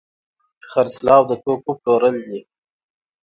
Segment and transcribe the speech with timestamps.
[0.69, 2.39] خرڅلاو د توکو پلورل دي.